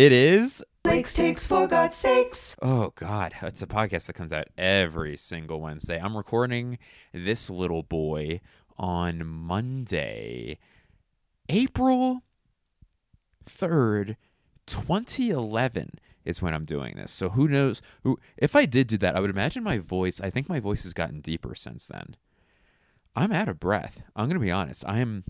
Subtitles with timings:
[0.00, 0.64] it is.
[0.82, 2.56] Blake's takes for God's sakes.
[2.62, 6.00] Oh God, it's a podcast that comes out every single Wednesday.
[6.00, 6.78] I'm recording
[7.12, 8.40] this little boy
[8.78, 10.58] on Monday,
[11.50, 12.22] April
[13.44, 14.16] third,
[14.64, 15.90] 2011
[16.24, 17.12] is when I'm doing this.
[17.12, 17.82] So who knows?
[18.02, 20.18] Who, if I did do that, I would imagine my voice.
[20.18, 22.16] I think my voice has gotten deeper since then.
[23.14, 24.00] I'm out of breath.
[24.16, 24.82] I'm gonna be honest.
[24.88, 25.24] I am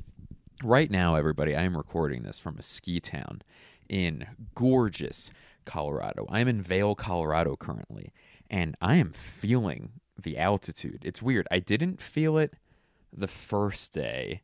[0.62, 1.56] right now, everybody.
[1.56, 3.42] I am recording this from a ski town
[3.90, 5.30] in gorgeous
[5.66, 6.26] Colorado.
[6.30, 8.12] I'm in Vail, Colorado currently,
[8.48, 11.02] and I am feeling the altitude.
[11.04, 11.46] It's weird.
[11.50, 12.54] I didn't feel it
[13.12, 14.42] the first day.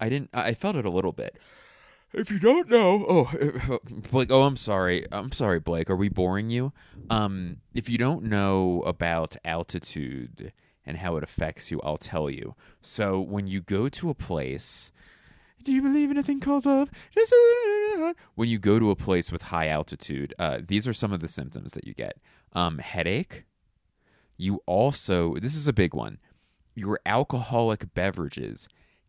[0.00, 0.30] I didn't.
[0.32, 1.38] I felt it a little bit.
[2.12, 3.78] If you don't know, oh,
[4.10, 4.30] Blake.
[4.30, 5.06] Oh, I'm sorry.
[5.12, 5.88] I'm sorry, Blake.
[5.88, 6.72] Are we boring you?
[7.08, 10.52] Um, if you don't know about altitude
[10.84, 12.54] and how it affects you, I'll tell you.
[12.80, 14.92] So when you go to a place,
[15.64, 16.90] do you believe in a thing called love?
[18.34, 21.28] When you go to a place with high altitude, uh, these are some of the
[21.28, 22.18] symptoms that you get:
[22.52, 23.44] um, headache.
[24.36, 26.18] You also, this is a big one.
[26.74, 28.68] Your alcoholic beverages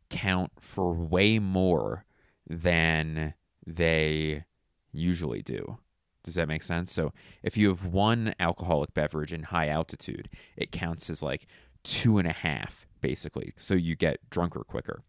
[0.10, 2.06] count for way more
[2.48, 3.34] than
[3.66, 4.44] they
[4.92, 5.78] usually do.
[6.24, 6.92] Does that make sense?
[6.92, 11.48] So if you have one alcoholic beverage in high altitude, it counts as like
[11.84, 13.54] two and a half, basically.
[13.58, 15.04] So you get drunker quicker.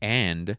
[0.00, 0.56] And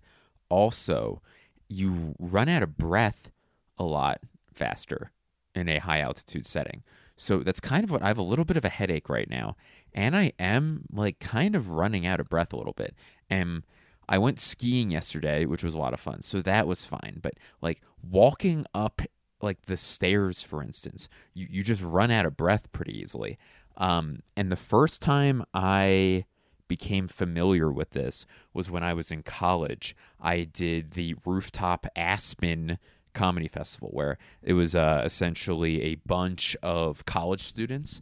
[0.50, 1.22] also,
[1.68, 3.32] you run out of breath
[3.78, 4.22] a lot
[4.54, 5.12] faster
[5.56, 6.84] in a high altitude setting.
[7.18, 9.56] So that's kind of what I have a little bit of a headache right now.
[9.94, 12.96] And I am like kind of running out of breath a little bit.
[13.30, 13.64] And
[14.10, 16.22] I went skiing yesterday, which was a lot of fun.
[16.22, 17.20] So that was fine.
[17.22, 19.02] But like walking up
[19.42, 23.38] like the stairs, for instance, you, you just run out of breath pretty easily.
[23.78, 26.26] Um, and the first time I
[26.72, 29.94] became familiar with this was when I was in college.
[30.22, 32.78] I did the rooftop Aspen
[33.14, 38.00] comedy festival where it was uh, essentially a bunch of college students.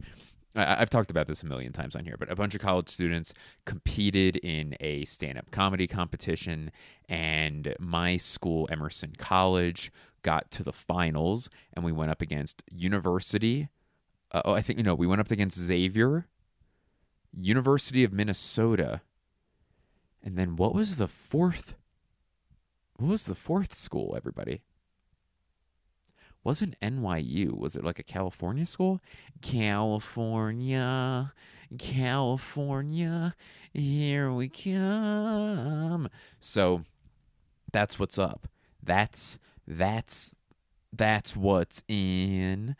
[0.54, 2.88] I- I've talked about this a million times on here, but a bunch of college
[2.88, 6.70] students competed in a stand up comedy competition,
[7.08, 9.90] and my school, Emerson College,
[10.22, 13.68] got to the finals, and we went up against University.
[14.30, 16.28] Uh, oh, I think, you know, we went up against Xavier,
[17.38, 19.02] University of Minnesota,
[20.22, 21.74] and then what was the fourth?
[22.96, 24.62] What was the fourth school, everybody?
[26.42, 27.56] wasn't NYU.
[27.56, 29.00] Was it like a California school?
[29.42, 31.32] California,
[31.78, 33.34] California,
[33.72, 36.08] here we come.
[36.38, 36.84] So
[37.72, 38.48] that's what's up.
[38.82, 40.34] That's that's
[40.92, 42.74] that's what's in.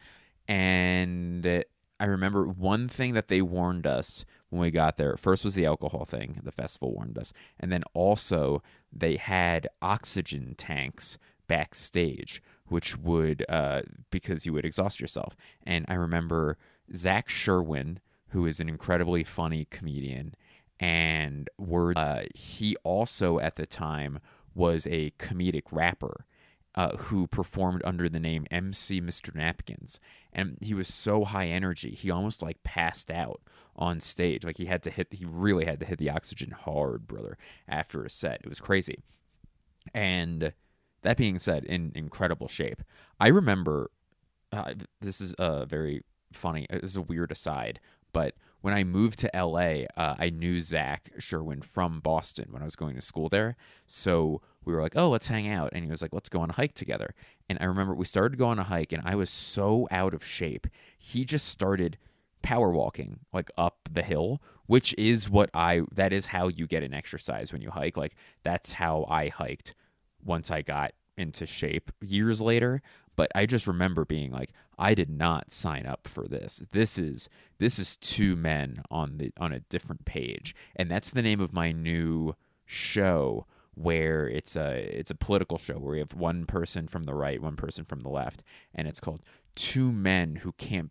[0.48, 1.64] And
[2.00, 5.16] I remember one thing that they warned us when we got there.
[5.18, 6.40] First was the alcohol thing.
[6.42, 13.82] The festival warned us, and then also they had oxygen tanks backstage, which would uh,
[14.10, 15.36] because you would exhaust yourself.
[15.62, 16.56] And I remember
[16.92, 20.34] Zach Sherwin, who is an incredibly funny comedian,
[20.80, 24.20] and word uh, he also at the time
[24.54, 26.24] was a comedic rapper.
[26.76, 29.34] Uh, who performed under the name MC Mr.
[29.34, 29.98] Napkins.
[30.32, 33.40] And he was so high energy, he almost like passed out
[33.74, 34.44] on stage.
[34.44, 37.36] Like he had to hit, he really had to hit the oxygen hard, brother,
[37.66, 38.42] after a set.
[38.44, 39.00] It was crazy.
[39.92, 40.52] And
[41.02, 42.82] that being said, in incredible shape.
[43.18, 43.90] I remember,
[44.52, 47.80] uh, this is a very funny, it was a weird aside,
[48.12, 52.66] but when I moved to LA, uh, I knew Zach Sherwin from Boston when I
[52.66, 53.56] was going to school there.
[53.86, 55.70] So we were like, oh, let's hang out.
[55.72, 57.14] And he was like, let's go on a hike together.
[57.48, 60.24] And I remember we started going on a hike, and I was so out of
[60.24, 60.66] shape.
[60.98, 61.98] He just started
[62.42, 66.82] power walking like up the hill, which is what I, that is how you get
[66.82, 67.96] an exercise when you hike.
[67.96, 68.14] Like,
[68.44, 69.74] that's how I hiked
[70.22, 72.82] once I got into shape years later
[73.14, 77.28] but i just remember being like i did not sign up for this this is
[77.58, 81.52] this is two men on the on a different page and that's the name of
[81.52, 82.34] my new
[82.64, 87.14] show where it's a it's a political show where we have one person from the
[87.14, 88.42] right one person from the left
[88.74, 89.22] and it's called
[89.54, 90.90] two men who can't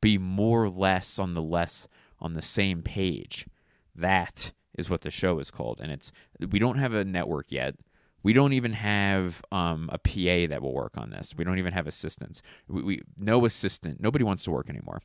[0.00, 1.88] be more or less on the less
[2.20, 3.46] on the same page
[3.94, 6.12] that is what the show is called and it's
[6.50, 7.74] we don't have a network yet
[8.22, 11.34] We don't even have um, a PA that will work on this.
[11.36, 12.40] We don't even have assistants.
[12.66, 14.00] We, we no assistant.
[14.00, 15.02] Nobody wants to work anymore.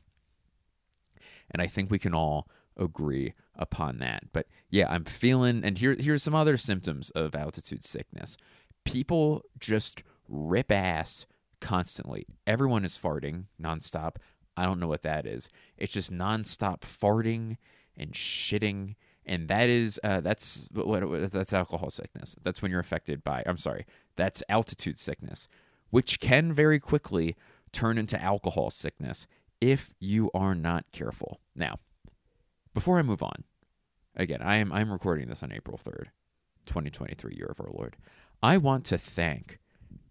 [1.50, 4.24] And I think we can all agree upon that.
[4.32, 8.36] But yeah, I'm feeling and here here's some other symptoms of altitude sickness.
[8.84, 11.26] People just rip ass
[11.60, 12.26] constantly.
[12.46, 14.16] Everyone is farting nonstop.
[14.56, 15.48] I don't know what that is.
[15.76, 17.56] It's just nonstop farting
[17.96, 18.94] and shitting
[19.26, 22.34] and that is uh, that's what, that's alcohol sickness.
[22.42, 23.42] That's when you're affected by.
[23.46, 25.46] I'm sorry, that's altitude sickness,
[25.90, 27.36] which can very quickly
[27.72, 29.26] turn into alcohol sickness
[29.60, 31.40] if you are not careful.
[31.54, 31.78] Now,
[32.74, 33.44] before I move on,
[34.14, 36.06] again, I am I'm recording this on April 3rd,
[36.66, 37.96] 2023, year of our Lord.
[38.42, 39.58] I want to thank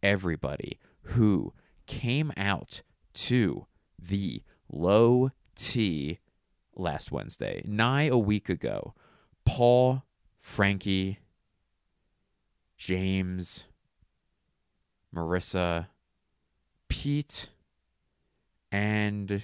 [0.04, 1.54] everybody who
[1.86, 2.82] came out
[3.14, 3.66] to
[3.98, 6.20] the low T
[6.76, 8.94] last Wednesday, nigh a week ago.
[9.46, 10.04] Paul,
[10.40, 11.20] Frankie,
[12.78, 13.66] James,
[15.14, 15.88] Marissa,
[16.88, 17.48] Pete,
[18.72, 19.44] and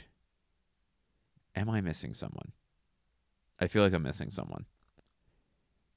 [1.56, 2.52] am I missing someone?
[3.60, 4.66] I feel like I'm missing someone.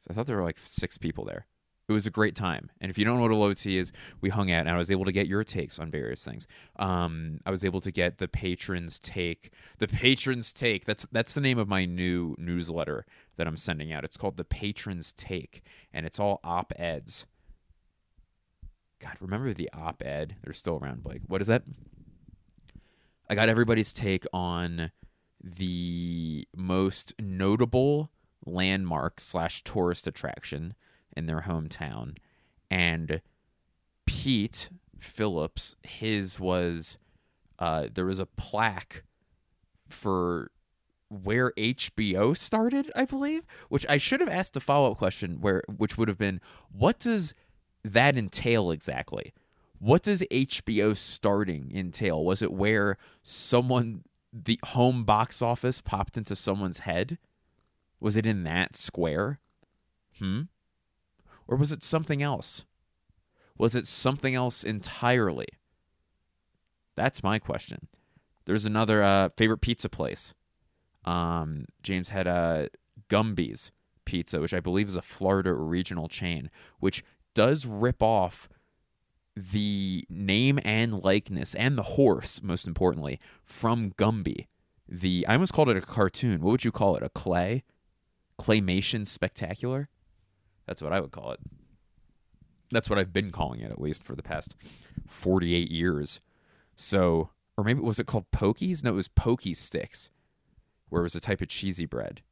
[0.00, 1.46] So I thought there were like six people there.
[1.88, 2.70] It was a great time.
[2.82, 4.76] And if you don't know what a low T is, we hung out and I
[4.76, 6.46] was able to get your takes on various things.
[6.76, 9.52] Um, I was able to get the patrons take.
[9.78, 10.84] The patrons take.
[10.84, 13.06] That's that's the name of my new newsletter
[13.38, 14.04] that I'm sending out.
[14.04, 17.24] It's called the patrons take, and it's all op eds.
[19.00, 20.36] God, remember the op ed?
[20.42, 21.22] They're still around, Blake.
[21.26, 21.62] What is that?
[23.30, 24.90] I got everybody's take on
[25.42, 28.10] the most notable
[28.44, 30.74] landmark slash tourist attraction
[31.16, 32.16] in their hometown.
[32.70, 33.20] And
[34.06, 36.98] Pete Phillips, his was
[37.58, 39.02] uh, there was a plaque
[39.88, 40.50] for
[41.08, 45.62] where HBO started, I believe, which I should have asked a follow up question where
[45.66, 46.40] which would have been
[46.70, 47.34] what does
[47.82, 49.32] that entail exactly?
[49.78, 52.24] What does HBO starting entail?
[52.24, 54.02] Was it where someone
[54.32, 57.18] the home box office popped into someone's head?
[58.00, 59.40] Was it in that square?
[60.18, 60.42] Hmm?
[61.46, 62.64] Or was it something else?
[63.56, 65.48] Was it something else entirely?
[66.94, 67.88] That's my question.
[68.44, 70.34] There's another uh, favorite pizza place.
[71.04, 72.68] Um, James had uh,
[73.08, 73.72] Gumby's
[74.04, 77.04] Pizza, which I believe is a Florida regional chain, which
[77.34, 78.48] does rip off
[79.38, 84.46] the name and likeness and the horse, most importantly, from Gumby.
[84.88, 86.40] The I almost called it a cartoon.
[86.40, 87.02] What would you call it?
[87.02, 87.62] A clay?
[88.40, 89.88] Claymation spectacular?
[90.66, 91.40] That's what I would call it.
[92.70, 94.54] That's what I've been calling it, at least for the past
[95.06, 96.20] 48 years.
[96.76, 98.84] So, or maybe was it called Pokies?
[98.84, 100.10] No, it was Pokey Sticks,
[100.88, 102.22] where it was a type of cheesy bread.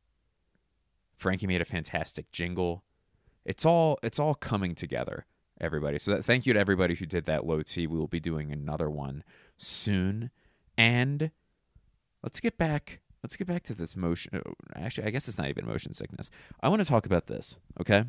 [1.16, 2.84] Frankie made a fantastic jingle.
[3.44, 5.24] It's all it's all coming together,
[5.60, 5.98] everybody.
[5.98, 7.86] So that, thank you to everybody who did that low T.
[7.86, 9.24] We will be doing another one
[9.56, 10.30] soon.
[10.76, 11.30] And
[12.22, 14.40] let's get back let's get back to this motion.
[14.46, 16.30] Oh, actually, I guess it's not even motion sickness.
[16.60, 18.04] I want to talk about this, okay?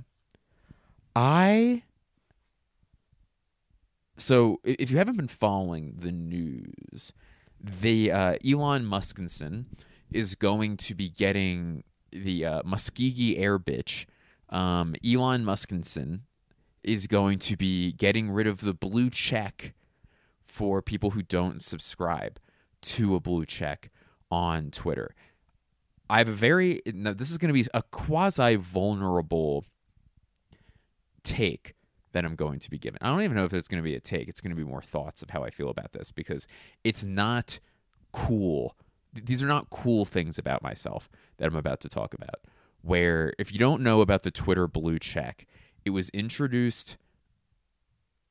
[1.15, 1.81] I
[4.17, 7.13] so if you haven't been following the news,
[7.59, 9.65] the uh, Elon Muskinson
[10.11, 14.05] is going to be getting the uh, Muskegee Air Bitch.
[14.49, 16.21] Um, Elon Muskinson
[16.83, 19.73] is going to be getting rid of the blue check
[20.43, 22.39] for people who don't subscribe
[22.81, 23.89] to a blue check
[24.31, 25.15] on Twitter.
[26.09, 29.65] I have a very this is going to be a quasi vulnerable
[31.23, 31.73] take
[32.13, 32.97] that I'm going to be given.
[33.01, 34.27] I don't even know if it's going to be a take.
[34.27, 36.47] It's going to be more thoughts of how I feel about this because
[36.83, 37.59] it's not
[38.11, 38.75] cool.
[39.13, 42.41] These are not cool things about myself that I'm about to talk about.
[42.81, 45.45] Where if you don't know about the Twitter blue check,
[45.87, 46.97] it was introduced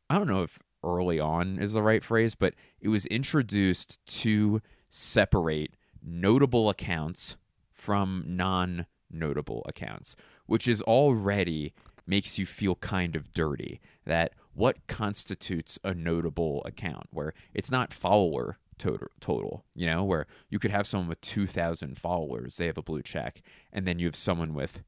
[0.08, 4.62] I don't know if early on is the right phrase, but it was introduced to
[4.88, 7.36] separate notable accounts
[7.72, 10.14] from non notable accounts,
[10.46, 11.74] which is already
[12.06, 13.80] makes you feel kind of dirty.
[14.04, 20.26] That what constitutes a notable account where it's not follower total, total, you know, where
[20.48, 24.06] you could have someone with 2,000 followers, they have a blue check, and then you
[24.06, 24.84] have someone with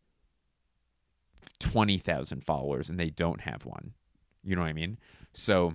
[1.61, 3.93] 20,000 followers and they don't have one.
[4.43, 4.99] You know what I mean?
[5.33, 5.75] So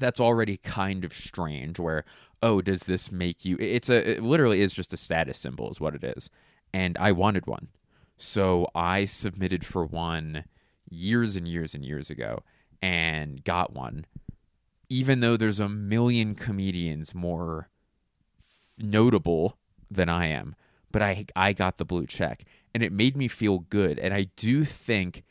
[0.00, 2.04] that's already kind of strange where
[2.42, 5.80] oh does this make you it's a it literally is just a status symbol is
[5.80, 6.28] what it is
[6.72, 7.68] and i wanted one
[8.16, 10.44] so I submitted for one
[10.88, 12.42] years and years and years ago
[12.80, 14.06] and got one.
[14.88, 17.68] Even though there's a million comedians more
[18.78, 19.58] notable
[19.90, 20.54] than I am,
[20.92, 23.98] but I I got the blue check and it made me feel good.
[23.98, 25.22] And I do think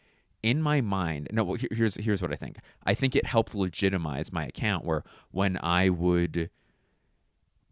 [0.42, 2.58] in my mind, no, well, here's here's what I think.
[2.86, 6.50] I think it helped legitimize my account where when I would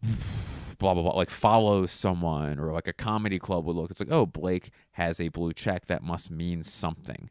[0.78, 4.10] blah blah blah like follow someone or like a comedy club would look it's like
[4.10, 5.86] oh blake has a blue check.
[5.86, 7.30] That must mean something.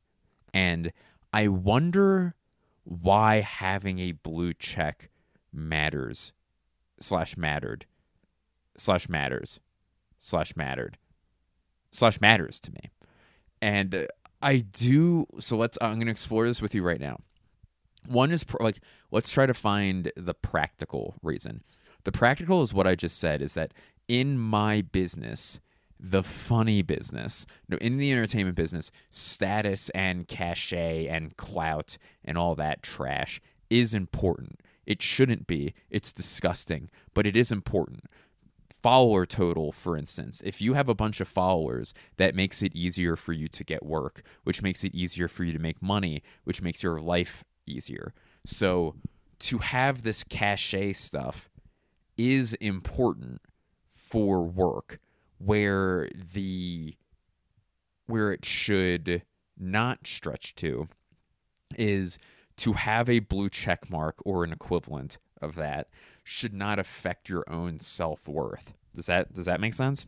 [0.53, 0.91] And
[1.33, 2.35] i wonder
[2.83, 5.09] why having a blue check
[5.53, 6.33] matters
[6.99, 7.85] slash mattered
[8.77, 9.59] slash matters
[10.19, 10.97] slash mattered
[11.91, 12.91] slash matters to me
[13.61, 14.05] and uh,
[14.41, 17.17] i do so let's i'm going to explore this with you right now
[18.07, 18.79] one is pr- like
[19.11, 21.63] let's try to find the practical reason
[22.03, 23.73] the practical is what I just said is that
[24.07, 25.59] in my business,
[25.99, 32.55] the funny business, no, in the entertainment business, status and cachet and clout and all
[32.55, 34.61] that trash is important.
[34.85, 35.75] It shouldn't be.
[35.89, 38.05] It's disgusting, but it is important.
[38.81, 43.15] Follower total, for instance, if you have a bunch of followers, that makes it easier
[43.15, 46.61] for you to get work, which makes it easier for you to make money, which
[46.61, 48.13] makes your life easier.
[48.45, 48.95] So
[49.39, 51.49] to have this cachet stuff
[52.17, 53.41] is important
[53.87, 54.99] for work
[55.37, 56.95] where the
[58.07, 59.23] where it should
[59.57, 60.87] not stretch to
[61.77, 62.19] is
[62.57, 65.87] to have a blue check mark or an equivalent of that
[66.23, 68.73] should not affect your own self-worth.
[68.93, 70.05] Does that does that make sense?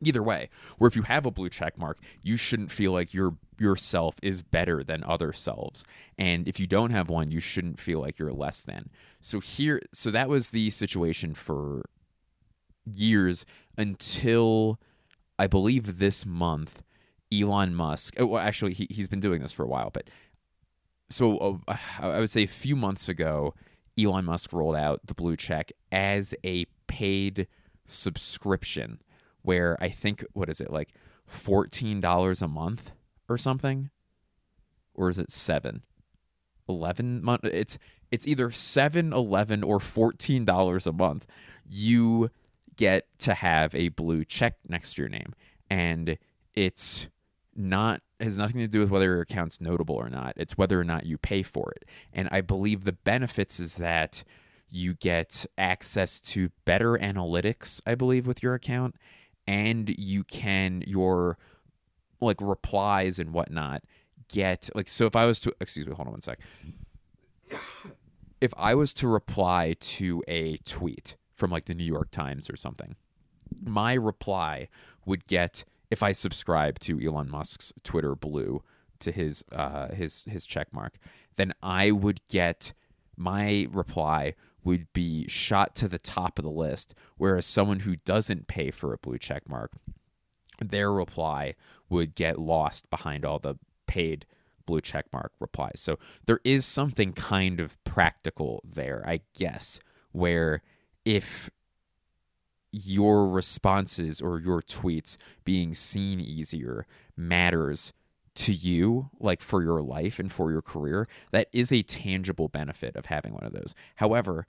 [0.00, 3.36] Either way, where if you have a blue check mark, you shouldn't feel like your
[3.58, 5.84] yourself is better than other selves.
[6.16, 8.90] And if you don't have one, you shouldn't feel like you're less than.
[9.20, 11.82] So here so that was the situation for
[12.84, 13.44] years
[13.76, 14.78] until
[15.38, 16.82] I believe this month
[17.32, 20.08] Elon Musk oh, well actually he he's been doing this for a while, but
[21.10, 23.54] so uh, I would say a few months ago
[23.98, 27.46] Elon Musk rolled out the blue check as a paid
[27.86, 29.00] subscription
[29.42, 30.90] where I think what is it like
[31.30, 32.90] $14 a month
[33.28, 33.90] or something?
[34.94, 35.82] Or is it 7
[36.68, 37.78] 11 month it's
[38.10, 41.26] it's either 7 11 or 14 dollars a month
[41.66, 42.30] you
[42.78, 45.34] get to have a blue check next to your name.
[45.68, 46.16] And
[46.54, 47.08] it's
[47.54, 50.34] not has nothing to do with whether your account's notable or not.
[50.36, 51.84] It's whether or not you pay for it.
[52.12, 54.24] And i believe the benefits is that
[54.70, 58.94] you get access to better analytics i believe with your account
[59.46, 61.38] and you can your
[62.20, 63.82] like replies and whatnot
[64.28, 66.38] get like so if i was to excuse me hold on one sec.
[68.40, 72.56] If i was to reply to a tweet from like the new york times or
[72.56, 72.94] something
[73.64, 74.68] my reply
[75.06, 78.62] would get if i subscribe to elon musk's twitter blue
[78.98, 80.98] to his uh his his check mark
[81.36, 82.72] then i would get
[83.16, 88.48] my reply would be shot to the top of the list whereas someone who doesn't
[88.48, 89.72] pay for a blue check mark
[90.60, 91.54] their reply
[91.88, 94.26] would get lost behind all the paid
[94.66, 95.80] blue check mark replies.
[95.80, 99.80] So there is something kind of practical there, I guess,
[100.12, 100.62] where
[101.04, 101.50] if
[102.70, 107.92] your responses or your tweets being seen easier matters
[108.34, 112.94] to you, like for your life and for your career, that is a tangible benefit
[112.94, 113.74] of having one of those.
[113.96, 114.46] However,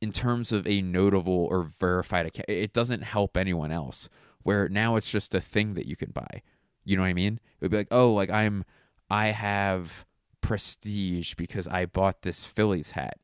[0.00, 4.08] in terms of a notable or verified account, it doesn't help anyone else.
[4.42, 6.42] Where now it's just a thing that you can buy.
[6.84, 7.34] You know what I mean?
[7.34, 8.64] It would be like, oh, like I'm,
[9.10, 10.06] I have
[10.40, 13.18] prestige because I bought this Phillies hat,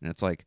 [0.00, 0.46] and it's like,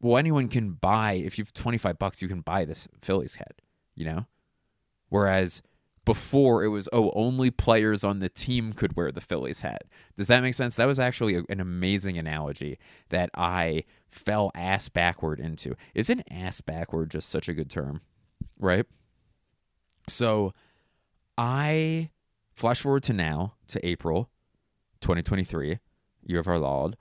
[0.00, 3.60] well, anyone can buy if you've twenty five bucks, you can buy this Phillies hat.
[3.94, 4.26] You know,
[5.08, 5.62] whereas
[6.04, 9.82] before it was oh only players on the team could wear the Phillies hat.
[10.16, 10.74] Does that make sense?
[10.76, 12.78] That was actually a, an amazing analogy
[13.10, 15.76] that I fell ass backward into.
[15.94, 18.00] Isn't ass backward just such a good term?
[18.58, 18.86] Right?
[20.08, 20.54] So
[21.36, 22.10] I
[22.54, 24.30] flash forward to now to April
[25.02, 25.78] 2023,
[26.24, 26.96] year of our Lord.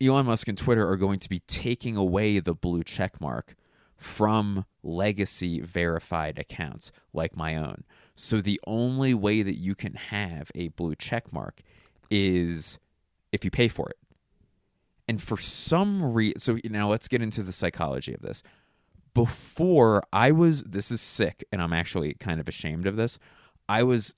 [0.00, 3.54] Elon Musk and Twitter are going to be taking away the blue check mark
[3.96, 7.84] from legacy verified accounts like my own.
[8.14, 11.62] So the only way that you can have a blue check mark
[12.10, 12.78] is
[13.32, 13.96] if you pay for it.
[15.08, 18.42] And for some reason, so now let's get into the psychology of this.
[19.14, 23.18] Before I was, this is sick, and I'm actually kind of ashamed of this.
[23.68, 24.14] I was,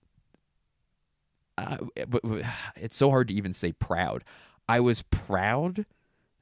[1.56, 1.78] uh,
[2.76, 4.24] it's so hard to even say proud.
[4.70, 5.84] I was proud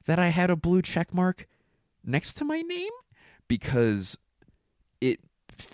[0.05, 1.47] that I had a blue check mark
[2.05, 2.91] next to my name
[3.47, 4.19] because
[5.01, 5.19] it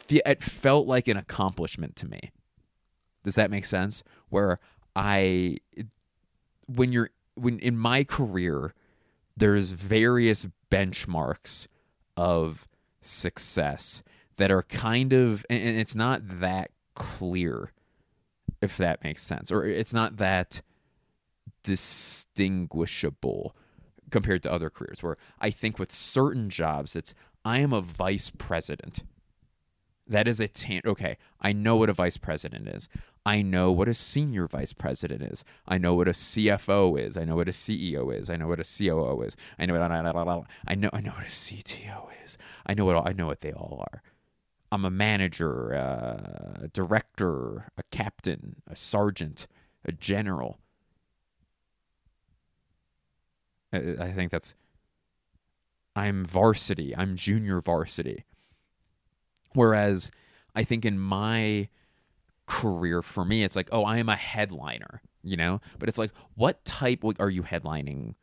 [0.08, 2.32] it felt like an accomplishment to me.
[3.26, 4.04] Does that make sense?
[4.30, 4.62] Where
[4.96, 5.58] I
[6.66, 8.74] when you're when in my career
[9.36, 11.68] there's various benchmarks
[12.16, 12.70] of
[13.02, 14.02] success
[14.38, 17.74] that are kind of and it's not that clear
[18.62, 19.52] if that makes sense.
[19.52, 20.62] Or it's not that
[21.66, 23.56] distinguishable
[24.12, 28.32] compared to other careers where I think with certain jobs it's I am a vice
[28.32, 29.04] president.
[30.08, 31.18] That is a tan- okay.
[31.42, 32.88] I know what a vice president is.
[33.26, 35.44] I know what a senior vice president is.
[35.68, 37.18] I know what a CFO is.
[37.18, 38.30] I know what a CEO is.
[38.30, 39.36] I know what a COO is.
[39.58, 40.46] I know what I know.
[40.68, 42.38] I know what a CTO is.
[42.68, 44.04] I know what all, I know what they all are.
[44.72, 49.48] I'm a manager, a director, a captain, a sergeant,
[49.84, 50.60] a general.
[53.76, 54.56] I, think that's.
[55.96, 56.96] I'm varsity.
[56.96, 58.26] I'm junior varsity.
[59.54, 60.12] Whereas
[60.54, 61.70] I think in my
[62.46, 65.62] career for me, it's like, oh, I am a headliner, you know?
[65.80, 68.16] But it's like, what type are you headlining?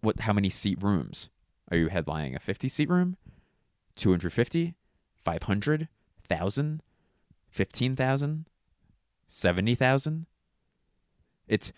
[0.00, 1.28] What, how many seat rooms?
[1.70, 3.16] Are you headlining a 50 seat room?
[3.96, 4.74] 250?
[5.24, 5.88] 500?
[6.28, 6.82] 1,000?
[7.50, 8.46] 15,000?
[9.28, 10.26] 70,000?
[11.48, 11.72] It's,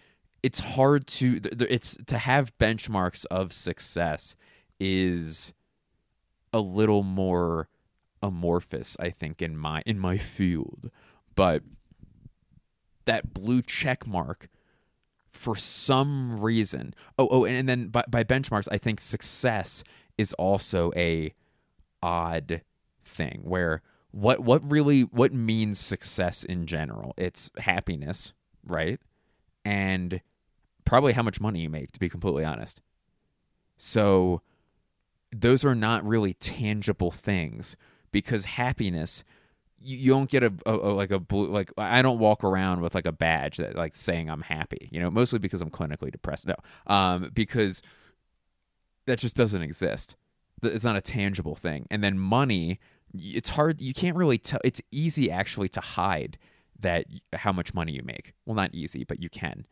[0.45, 4.37] it's hard to, it's to have benchmarks of success
[4.79, 5.55] is
[6.53, 7.69] a little more
[8.23, 10.91] amorphous i think in my in my field.
[11.35, 11.63] But
[13.07, 14.49] that blue check mark
[15.31, 19.83] for some reason oh oh and, and then by, by benchmarks i think success
[20.17, 21.35] is also a
[22.03, 22.63] odd
[23.05, 27.15] thing where what what really what means success in general?
[27.17, 28.33] It's happiness
[28.67, 29.01] right?
[29.65, 30.21] And
[30.85, 32.81] probably how much money you make to be completely honest
[33.77, 34.41] so
[35.33, 37.77] those are not really tangible things
[38.13, 39.25] because happiness
[39.85, 42.81] you, you don't get a, a, a, like a blue like I don't walk around
[42.81, 44.89] with like a badge that like saying I'm happy.
[44.91, 46.47] You know, mostly because I'm clinically depressed.
[46.47, 47.83] No, um, because
[49.07, 50.17] that just doesn't exist.
[50.63, 51.87] It's not a tangible thing.
[51.91, 52.81] And then money,
[53.13, 53.81] it's hard.
[53.81, 54.61] You can't really tell.
[54.65, 56.39] It's easy actually to hide
[56.81, 58.33] that how much money you make.
[58.47, 59.67] Well, not easy, but you can.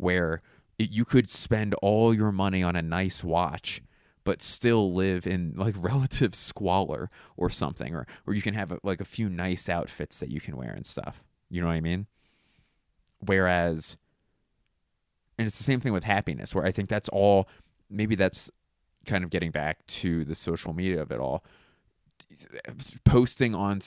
[0.00, 0.42] Where
[0.78, 3.82] you could spend all your money on a nice watch
[4.24, 9.00] but still live in like relative squalor or something or or you can have like
[9.00, 11.22] a few nice outfits that you can wear and stuff.
[11.48, 12.06] You know what i mean?
[13.18, 13.96] Whereas
[15.38, 17.48] and it's the same thing with happiness where i think that's all
[17.88, 18.50] maybe that's
[19.06, 21.42] kind of getting back to the social media of it all.
[23.04, 23.80] Posting on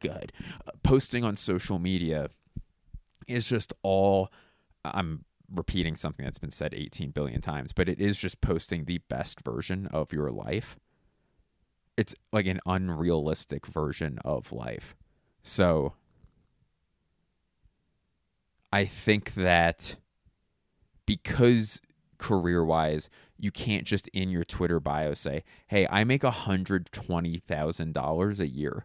[0.00, 0.32] god
[0.82, 2.28] posting on social media
[3.26, 4.30] is just all
[4.84, 8.98] i'm repeating something that's been said 18 billion times, but it is just posting the
[9.08, 10.76] best version of your life.
[11.96, 14.94] It's like an unrealistic version of life.
[15.42, 15.94] So
[18.72, 19.96] I think that
[21.06, 21.80] because
[22.18, 28.48] career wise, you can't just in your Twitter bio say, hey, I make $120,000 a
[28.48, 28.84] year.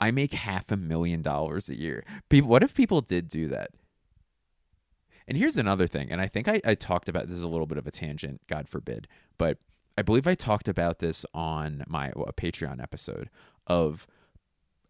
[0.00, 2.04] I make half a million dollars a year.
[2.28, 3.70] People, what if people did do that?
[5.28, 7.66] And here's another thing, and I think I, I talked about this is a little
[7.66, 9.08] bit of a tangent, God forbid,
[9.38, 9.58] but
[9.98, 13.30] I believe I talked about this on my well, Patreon episode
[13.66, 14.06] of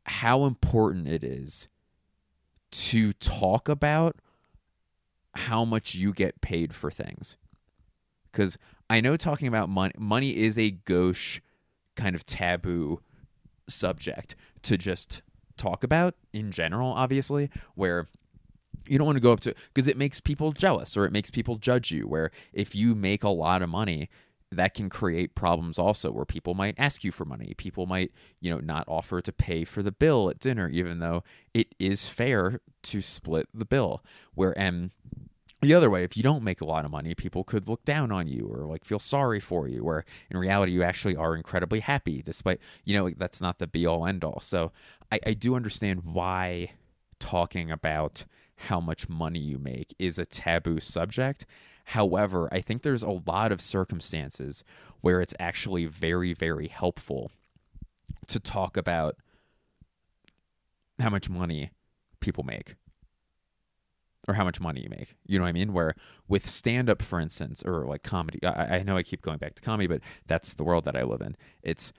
[0.04, 1.68] how important it is
[2.70, 4.16] to talk about
[5.34, 7.36] how much you get paid for things.
[8.30, 8.58] Because
[8.90, 11.40] I know talking about money, money is a gauche
[11.94, 13.00] kind of taboo
[13.68, 15.22] subject to just
[15.56, 18.06] talk about in general, obviously, where
[18.88, 21.30] you don't want to go up to because it makes people jealous or it makes
[21.30, 24.08] people judge you where if you make a lot of money
[24.52, 27.54] that can create problems also where people might ask you for money.
[27.56, 31.24] People might you know not offer to pay for the bill at dinner even though
[31.52, 34.02] it is fair to split the bill.
[34.34, 34.90] Where and
[35.62, 38.12] the other way if you don't make a lot of money people could look down
[38.12, 41.80] on you or like feel sorry for you where in reality you actually are incredibly
[41.80, 44.40] happy despite you know that's not the be all end all.
[44.40, 44.72] So
[45.10, 46.72] I, I do understand why
[47.18, 48.24] talking about
[48.56, 51.46] how much money you make is a taboo subject.
[51.86, 54.64] However, I think there's a lot of circumstances
[55.00, 57.30] where it's actually very, very helpful
[58.26, 59.16] to talk about
[60.98, 61.70] how much money
[62.20, 62.74] people make
[64.26, 65.14] or how much money you make.
[65.26, 65.72] You know what I mean?
[65.72, 65.94] Where
[66.26, 69.54] with stand up, for instance, or like comedy, I, I, know I keep going back
[69.54, 71.36] to comedy, but that's the world that I live in.
[71.62, 71.92] It's,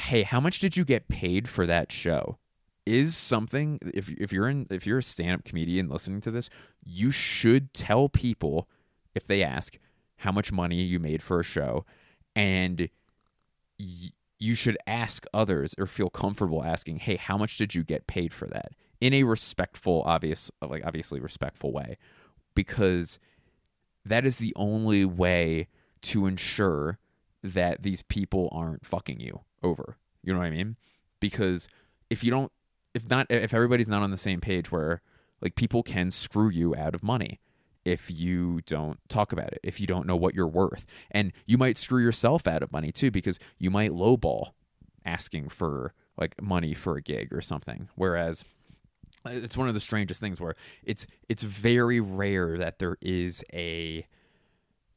[0.00, 2.38] hey, how much did you get paid for that show?
[2.86, 6.48] Is something if if you're in if you're a stand-up comedian listening to this,
[6.84, 8.68] you should tell people
[9.14, 9.78] if they ask
[10.18, 11.84] how much money you made for a show
[12.34, 12.88] and
[13.78, 18.06] y- you should ask others or feel comfortable asking, "Hey, how much did you get
[18.06, 21.98] paid for that?" in a respectful obvious like obviously respectful way
[22.54, 23.18] because
[24.06, 25.68] that is the only way
[26.00, 26.98] to ensure
[27.42, 29.96] that these people aren't fucking you over.
[30.22, 30.76] You know what I mean?
[31.20, 31.68] Because
[32.08, 32.52] if you don't
[32.96, 35.02] if not if everybody's not on the same page where
[35.40, 37.40] Like people can screw you out of money
[37.84, 40.84] if you don't talk about it, if you don't know what you're worth.
[41.10, 44.52] And you might screw yourself out of money too because you might lowball
[45.04, 47.88] asking for like money for a gig or something.
[47.94, 48.44] Whereas
[49.24, 53.44] uh, it's one of the strangest things where it's it's very rare that there is
[53.52, 54.06] a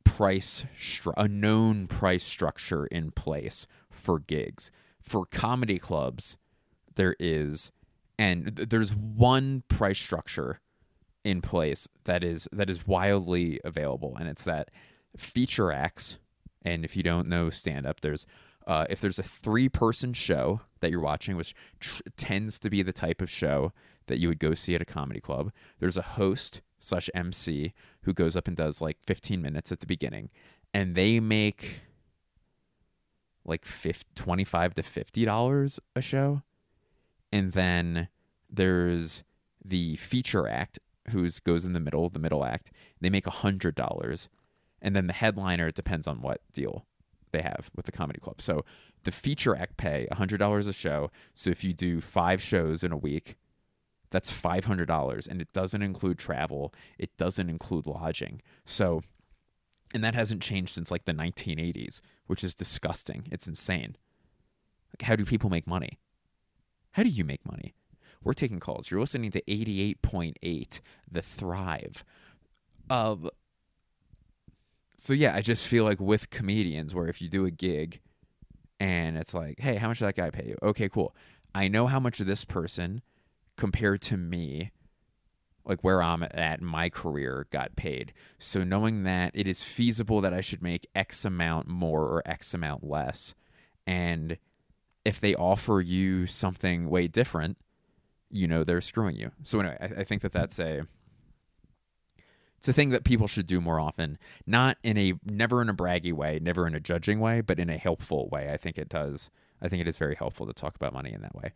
[0.04, 4.72] price stru- a known price structure in place for gigs.
[5.02, 6.38] For comedy clubs,
[6.96, 7.72] there is
[8.20, 10.60] and th- there's one price structure
[11.24, 14.70] in place that is that is wildly available and it's that
[15.18, 16.20] feature acts.
[16.64, 18.28] And if you don't know stand up there's
[18.68, 22.84] uh, if there's a three person show that you're watching which tr- tends to be
[22.84, 23.72] the type of show
[24.08, 28.14] that you would go see at a comedy club there's a host slash mc who
[28.14, 30.30] goes up and does like 15 minutes at the beginning
[30.74, 31.82] and they make
[33.46, 36.44] like 50, 25 to 50 dollars a show
[37.32, 38.08] and then
[38.50, 39.24] there's
[39.64, 42.72] the feature act who's goes in the middle the middle act.
[43.02, 44.30] They make a hundred dollars
[44.82, 46.86] and then the headliner it depends on what deal
[47.32, 48.42] they have with the comedy club.
[48.42, 48.66] So
[49.04, 51.12] the feature act pay a hundred dollars a show.
[51.34, 53.36] So if you do five shows in a week
[54.12, 56.74] that's five hundred dollars and it doesn't include travel.
[56.98, 58.42] It doesn't include lodging.
[58.66, 59.02] So
[59.94, 63.28] and that hasn't changed since like the 1980s which is disgusting.
[63.32, 63.96] It's insane.
[64.94, 66.00] Like how do people make money
[66.92, 67.76] how do you make money
[68.24, 68.92] we're taking calls.
[68.92, 72.04] You're listening to 88.8, The Thrive.
[72.90, 73.30] Um,
[74.98, 78.02] so, yeah, I just feel like with comedians, where if you do a gig
[78.80, 80.58] and it's like, hey, how much did that guy pay you?
[80.62, 81.16] Okay, cool.
[81.56, 83.02] I know how much this person
[83.56, 84.72] compared to me,
[85.66, 88.14] like where I'm at in my career, got paid.
[88.38, 92.54] So, knowing that it is feasible that I should make X amount more or X
[92.54, 93.34] amount less.
[93.88, 94.38] And
[95.06, 97.58] if they offer you something way different,
[98.30, 99.32] you know they're screwing you.
[99.44, 100.88] So anyway, I, I think that that's a
[102.58, 104.18] it's a thing that people should do more often.
[104.46, 107.70] Not in a never in a braggy way, never in a judging way, but in
[107.70, 108.50] a helpful way.
[108.52, 109.30] I think it does.
[109.62, 111.54] I think it is very helpful to talk about money in that way.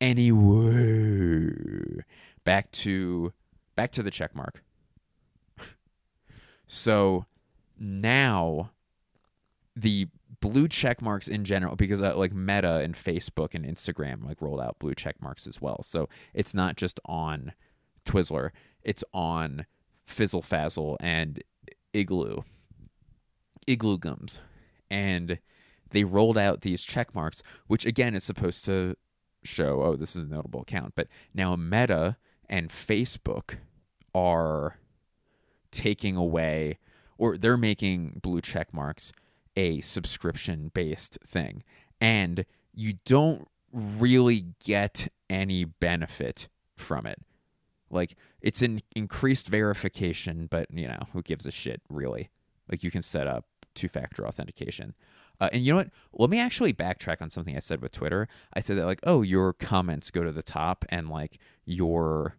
[0.00, 1.52] Anyway,
[2.44, 3.32] back to
[3.76, 4.62] back to the check mark.
[6.66, 7.26] so
[7.78, 8.70] now
[9.74, 10.08] the
[10.40, 14.60] blue check marks in general because uh, like meta and facebook and instagram like rolled
[14.60, 15.82] out blue check marks as well.
[15.82, 17.52] So it's not just on
[18.04, 18.50] twizzler
[18.82, 19.66] it's on
[20.04, 21.42] fizzle fazzle and
[21.92, 22.42] igloo
[23.66, 24.38] igloo gums.
[24.88, 25.38] And
[25.90, 28.96] they rolled out these check marks which again is supposed to
[29.42, 32.16] show oh this is a notable account but now meta
[32.48, 33.56] and facebook
[34.14, 34.78] are
[35.70, 36.78] taking away
[37.18, 39.12] or they're making blue check marks
[39.56, 41.62] a subscription based thing.
[42.00, 47.20] And you don't really get any benefit from it.
[47.90, 52.30] Like it's an increased verification, but you know, who gives a shit really?
[52.70, 54.94] Like you can set up two factor authentication.
[55.40, 55.90] Uh, and you know what?
[56.12, 58.26] Let me actually backtrack on something I said with Twitter.
[58.54, 62.36] I said that like, oh, your comments go to the top and like your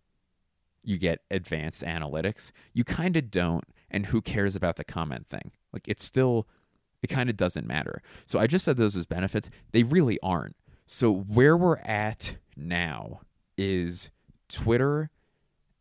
[0.83, 2.51] you get advanced analytics.
[2.73, 3.65] You kind of don't.
[3.89, 5.51] And who cares about the comment thing?
[5.71, 6.47] Like it's still
[7.03, 8.01] it kind of doesn't matter.
[8.25, 9.49] So I just said those as benefits.
[9.71, 10.55] They really aren't.
[10.85, 13.21] So where we're at now
[13.57, 14.09] is
[14.49, 15.09] Twitter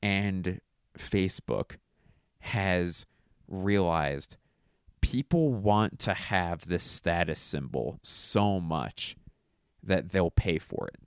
[0.02, 0.60] and
[0.98, 1.76] Facebook
[2.40, 3.06] has
[3.48, 4.36] realized
[5.00, 9.16] people want to have this status symbol so much
[9.82, 11.00] that they'll pay for it.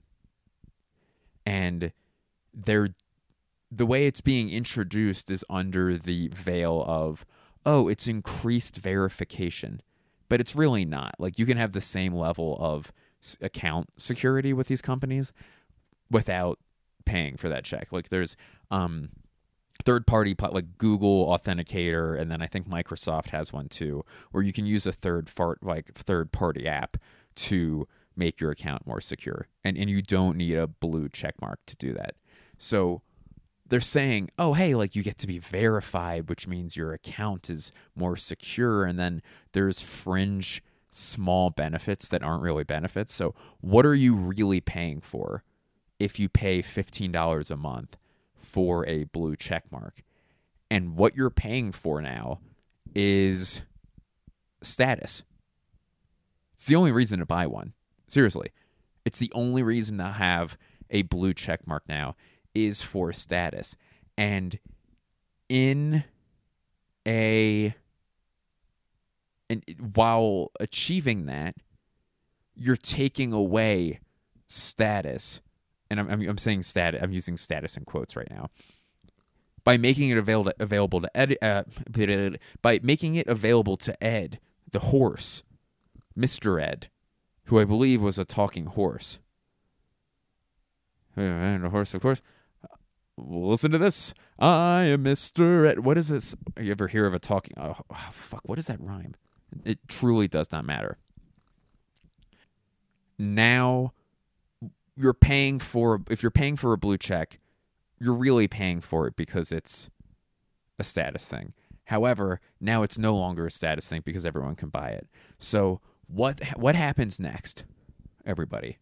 [1.44, 1.92] And
[2.54, 2.88] they're
[3.70, 7.24] the way it's being introduced is under the veil of,
[7.64, 9.80] oh, it's increased verification
[10.30, 11.16] but it's really not.
[11.18, 12.90] Like you can have the same level of
[13.42, 15.34] account security with these companies
[16.10, 16.58] without
[17.04, 17.92] paying for that check.
[17.92, 18.36] Like there's
[18.70, 19.10] um
[19.84, 24.52] third party like Google Authenticator and then I think Microsoft has one too where you
[24.52, 26.96] can use a third fart like third party app
[27.34, 29.48] to make your account more secure.
[29.64, 32.14] And and you don't need a blue check mark to do that.
[32.56, 33.02] So
[33.70, 37.72] they're saying, oh, hey, like you get to be verified, which means your account is
[37.94, 38.84] more secure.
[38.84, 43.14] And then there's fringe small benefits that aren't really benefits.
[43.14, 45.44] So, what are you really paying for
[46.00, 47.96] if you pay $15 a month
[48.36, 50.02] for a blue check mark?
[50.68, 52.40] And what you're paying for now
[52.92, 53.62] is
[54.62, 55.22] status.
[56.54, 57.74] It's the only reason to buy one.
[58.08, 58.50] Seriously.
[59.04, 60.58] It's the only reason to have
[60.90, 62.16] a blue check mark now
[62.54, 63.76] is for status.
[64.16, 64.58] And
[65.48, 66.04] in
[67.06, 67.74] a
[69.48, 71.56] and while achieving that,
[72.54, 74.00] you're taking away
[74.46, 75.40] status.
[75.90, 78.48] And I'm, I'm, I'm saying status, I'm using status in quotes right now.
[79.64, 81.64] by making it available available to Ed, uh,
[82.62, 84.38] by making it available to Ed,
[84.70, 85.42] the horse,
[86.14, 86.88] Mister Ed,
[87.44, 89.18] who I believe was a talking horse.
[91.16, 92.22] And a horse, of course.
[93.28, 94.14] Listen to this.
[94.38, 95.84] I am Mister Ed.
[95.84, 96.34] What is this?
[96.58, 97.54] You ever hear of a talking?
[97.58, 98.40] Oh, oh, fuck!
[98.44, 99.14] What does that rhyme?
[99.64, 100.96] It truly does not matter.
[103.18, 103.92] Now,
[104.96, 107.38] you're paying for if you're paying for a blue check
[108.00, 109.90] you're really paying for it because it's
[110.78, 111.52] a status thing.
[111.84, 115.06] However, now it's no longer a status thing because everyone can buy it.
[115.38, 117.64] So what what happens next,
[118.24, 118.78] everybody?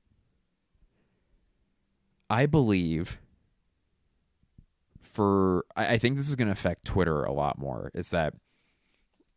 [2.30, 3.18] I believe
[5.00, 7.90] for I, I think this is going to affect Twitter a lot more.
[7.94, 8.34] Is that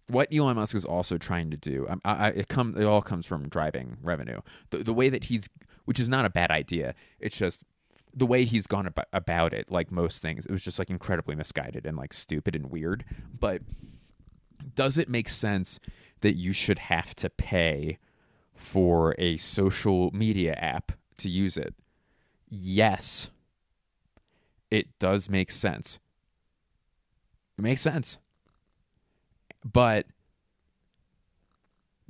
[0.08, 1.88] what Elon Musk is also trying to do?
[1.90, 4.42] Um, I, I, it come it all comes from driving revenue.
[4.70, 5.50] The the way that he's,
[5.86, 6.96] which is not a bad idea.
[7.20, 7.64] It's just
[8.14, 11.36] the way he's gone about, about it, like most things, it was just like incredibly
[11.36, 13.06] misguided and like stupid and weird.
[13.40, 13.62] But
[14.76, 15.80] does it make sense
[16.22, 18.00] that you should have to pay
[18.54, 21.74] for a social media app to use it?
[22.50, 23.30] Yes,
[24.72, 26.00] it does make sense.
[27.58, 28.18] It makes sense.
[29.70, 30.08] But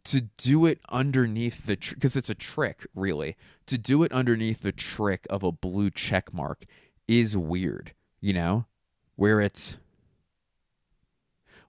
[0.04, 4.62] to do it underneath the because tr- it's a trick really to do it underneath
[4.62, 6.66] the trick of a blue check mark
[7.08, 8.66] is weird you know
[9.16, 9.78] where it's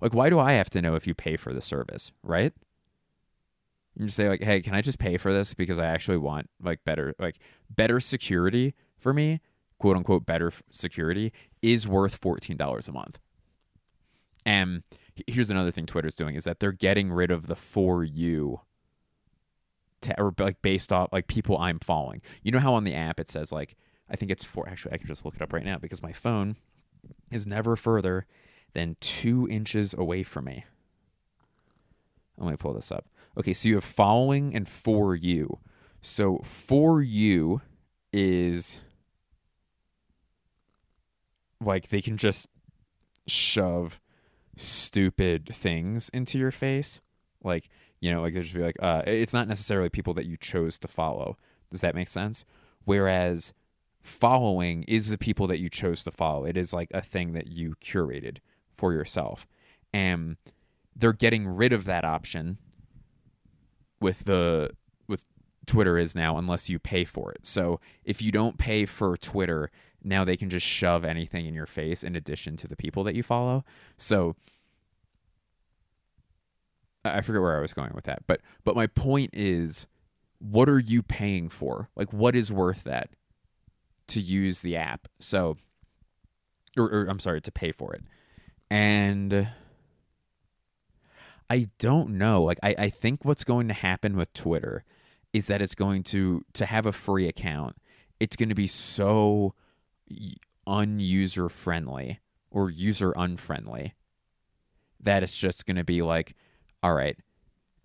[0.01, 2.55] like why do i have to know if you pay for the service right
[3.97, 6.49] you just say like hey can i just pay for this because i actually want
[6.63, 9.41] like better like better security for me
[9.83, 13.19] quote unquote better security is worth $14 a month
[14.47, 14.85] and
[15.27, 18.61] here's another thing Twitter's doing is that they're getting rid of the for you
[20.01, 22.23] ta- or like based off like people I'm following.
[22.45, 23.75] You know how on the app it says like
[24.09, 26.13] I think it's for actually I can just look it up right now because my
[26.13, 26.57] phone
[27.33, 28.27] is never further
[28.73, 30.65] than two inches away from me.
[32.39, 33.07] Let me pull this up.
[33.37, 35.59] Okay, so you have following and for you.
[36.01, 37.61] So for you
[38.13, 38.79] is
[41.65, 42.47] like they can just
[43.27, 44.01] shove
[44.57, 47.01] stupid things into your face.
[47.43, 47.69] Like,
[48.01, 50.79] you know, like there's just be like, uh, it's not necessarily people that you chose
[50.81, 51.37] to follow.
[51.71, 52.45] Does that make sense?
[52.85, 53.53] Whereas
[54.03, 56.45] following is the people that you chose to follow.
[56.45, 58.39] It is like a thing that you curated
[58.77, 59.47] for yourself.
[59.93, 60.37] And
[60.95, 62.59] they're getting rid of that option
[64.01, 64.71] with the
[65.07, 65.25] with
[65.67, 67.47] Twitter is now unless you pay for it.
[67.47, 69.71] So if you don't pay for Twitter,
[70.05, 73.15] now they can just shove anything in your face in addition to the people that
[73.15, 73.65] you follow.
[73.97, 74.37] So
[77.05, 79.87] I forget where I was going with that, but but my point is
[80.39, 81.89] what are you paying for?
[81.97, 83.11] Like what is worth that
[84.09, 85.09] to use the app?
[85.21, 85.57] So
[86.77, 88.03] or, or I'm sorry, to pay for it.
[88.71, 89.49] And
[91.51, 92.43] I don't know.
[92.43, 94.85] Like I, I think what's going to happen with Twitter
[95.33, 97.77] is that it's going to to have a free account.
[98.21, 99.55] It's going to be so
[100.67, 103.95] unuser friendly or user unfriendly
[105.01, 106.35] that it's just going to be like
[106.83, 107.19] all right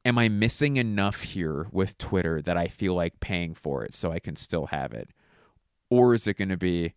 [0.05, 4.11] am i missing enough here with twitter that i feel like paying for it so
[4.11, 5.09] i can still have it?
[5.89, 6.93] Or is it going to be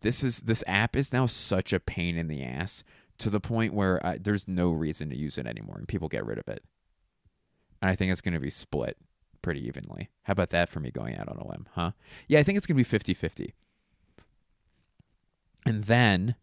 [0.00, 2.82] this is this app is now such a pain in the ass
[3.18, 6.26] to the point where I, there's no reason to use it anymore and people get
[6.26, 6.64] rid of it.
[7.80, 8.96] And i think it's going to be split
[9.42, 10.08] pretty evenly.
[10.22, 11.92] How about that for me going out on a limb huh?
[12.26, 13.52] Yeah i think it's going to be 50-50
[15.64, 16.34] and then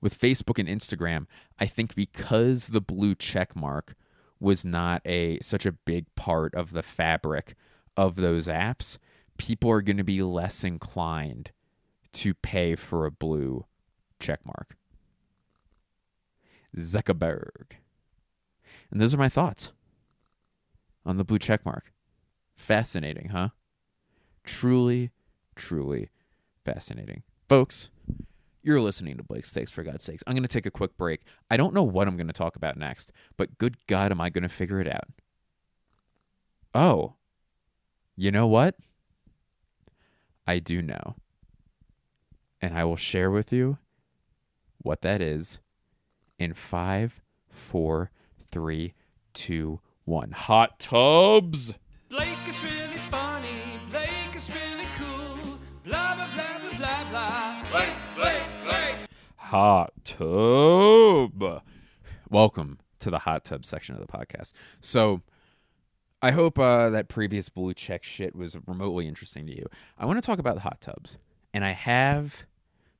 [0.00, 1.26] with Facebook and Instagram,
[1.58, 3.94] I think because the blue check mark
[4.38, 7.54] was not a such a big part of the fabric
[7.96, 8.98] of those apps,
[9.36, 11.52] people are going to be less inclined
[12.12, 13.66] to pay for a blue
[14.18, 14.76] check mark.
[16.76, 17.72] Zuckerberg.
[18.90, 19.72] And those are my thoughts
[21.04, 21.92] on the blue check mark.
[22.56, 23.50] Fascinating, huh?
[24.44, 25.10] Truly,
[25.54, 26.08] truly
[26.64, 27.22] fascinating.
[27.50, 27.90] Folks,
[28.62, 30.22] you're listening to Blake's Takes for God's sakes.
[30.24, 31.22] I'm going to take a quick break.
[31.50, 34.30] I don't know what I'm going to talk about next, but good God, am I
[34.30, 35.08] going to figure it out?
[36.72, 37.14] Oh,
[38.14, 38.76] you know what?
[40.46, 41.16] I do know.
[42.62, 43.78] And I will share with you
[44.78, 45.58] what that is
[46.38, 48.12] in five, four,
[48.52, 48.94] three,
[49.34, 50.30] two, one.
[50.30, 51.74] Hot tubs!
[59.50, 61.62] Hot tub.
[62.28, 64.52] Welcome to the hot tub section of the podcast.
[64.78, 65.22] So,
[66.22, 69.66] I hope uh, that previous blue check shit was remotely interesting to you.
[69.98, 71.18] I want to talk about the hot tubs,
[71.52, 72.44] and I have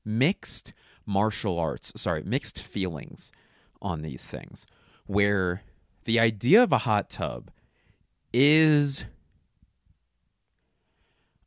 [0.05, 0.73] mixed
[1.07, 3.31] martial arts, sorry, mixed feelings
[3.81, 4.67] on these things
[5.07, 5.63] where
[6.05, 7.53] the idea of a hot tub
[8.33, 9.05] is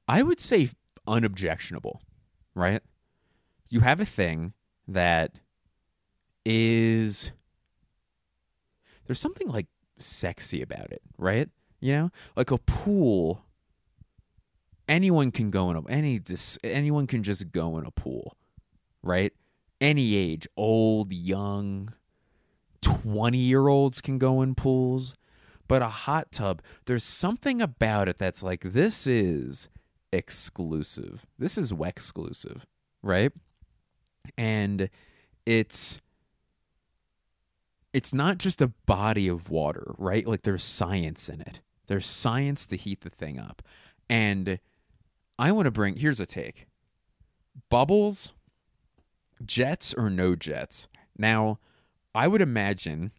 [0.07, 0.69] I would say
[1.05, 1.99] unobjectionable,
[2.55, 2.81] right?
[3.67, 4.53] You have a thing
[4.87, 5.39] that
[6.45, 7.31] is
[9.05, 9.67] there's something like
[9.99, 11.49] sexy about it, right?
[11.79, 13.43] You know, like a pool.
[14.87, 18.35] Anyone can go in a any dis, anyone can just go in a pool,
[19.01, 19.33] right?
[19.79, 21.93] Any age, old, young,
[22.81, 25.15] twenty year olds can go in pools,
[25.67, 29.69] but a hot tub, there's something about it that's like this is
[30.11, 31.25] exclusive.
[31.39, 32.65] This is exclusive,
[33.01, 33.31] right?
[34.37, 34.89] And
[35.45, 35.99] it's
[37.93, 40.25] it's not just a body of water, right?
[40.27, 41.61] Like there's science in it.
[41.87, 43.61] There's science to heat the thing up.
[44.09, 44.59] And
[45.37, 46.67] I want to bring here's a take.
[47.69, 48.33] Bubbles,
[49.45, 50.87] jets or no jets.
[51.17, 51.59] Now,
[52.15, 53.11] I would imagine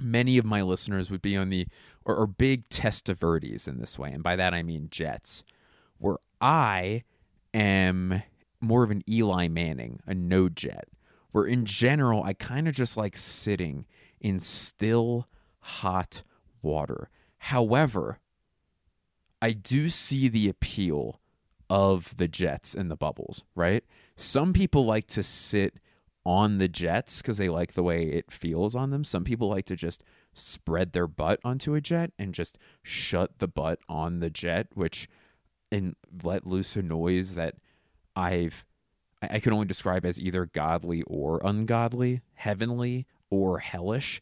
[0.00, 1.66] many of my listeners would be on the
[2.04, 5.44] or, or big Testaverdes in this way, and by that I mean jets,
[5.98, 7.04] where I
[7.52, 8.22] am
[8.64, 10.88] more of an Eli Manning, a no jet
[11.34, 13.86] where in general, I kind of just like sitting
[14.20, 15.26] in still
[15.58, 16.22] hot
[16.62, 17.10] water.
[17.38, 18.20] However,
[19.42, 21.20] I do see the appeal
[21.68, 23.82] of the jets and the bubbles, right?
[24.14, 25.80] Some people like to sit
[26.24, 29.02] on the jets because they like the way it feels on them.
[29.02, 33.48] Some people like to just spread their butt onto a jet and just shut the
[33.48, 35.08] butt on the jet, which
[35.72, 37.56] and let loose a noise that
[38.16, 38.64] I've
[39.30, 44.20] I can only describe as either godly or ungodly, heavenly or hellish.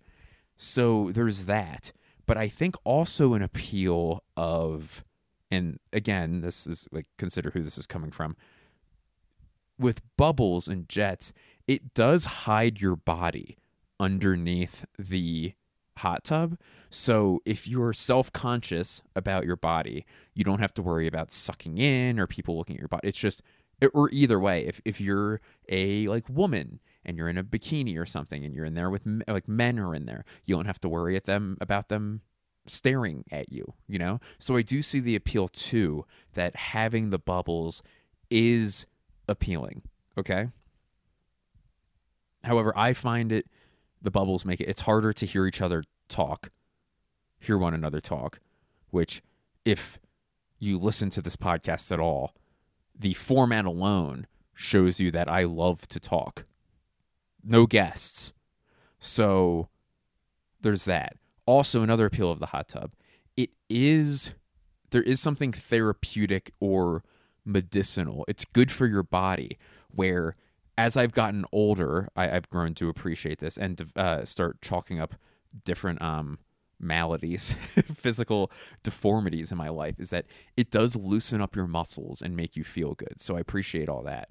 [0.57, 1.93] So there's that.
[2.27, 5.05] But I think also an appeal of,
[5.51, 8.37] and again, this is like consider who this is coming from.
[9.79, 11.33] With bubbles and jets,
[11.67, 13.57] it does hide your body
[13.99, 15.55] underneath the
[15.99, 16.59] hot tub.
[16.91, 21.79] So if you're self conscious about your body, you don't have to worry about sucking
[21.79, 23.09] in or people looking at your body.
[23.09, 23.43] It's just
[23.95, 28.07] or either way if, if you're a like woman and you're in a bikini or
[28.07, 30.89] something and you're in there with like men are in there you don't have to
[30.89, 32.21] worry at them about them
[32.67, 34.21] staring at you you know?
[34.39, 37.83] So i do see the appeal too that having the bubbles
[38.31, 38.87] is
[39.29, 39.83] appealing
[40.17, 40.49] okay?
[42.45, 43.47] However i find it
[44.01, 46.51] the bubbles make it it's harder to hear each other talk
[47.39, 48.41] hear one another talk
[48.91, 49.23] which
[49.65, 49.99] if
[50.59, 52.35] you listen to this podcast at all
[52.99, 56.45] the format alone shows you that I love to talk.
[57.43, 58.33] No guests.
[58.99, 59.69] So
[60.61, 61.17] there's that.
[61.47, 62.93] Also, another appeal of the hot tub.
[63.37, 64.31] It is,
[64.91, 67.03] there is something therapeutic or
[67.45, 68.25] medicinal.
[68.29, 69.59] It's good for your body.
[69.91, 70.37] Where
[70.79, 75.15] as I've gotten older, I, have grown to appreciate this and uh, start chalking up
[75.65, 76.39] different um,
[76.83, 77.55] maladies,
[77.95, 78.51] physical
[78.83, 82.65] deformities in my life is that it does loosen up your muscles and make you
[82.65, 83.21] feel good.
[83.21, 84.31] So I appreciate all that.